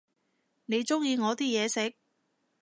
[0.65, 1.93] 你鍾意我啲嘢食？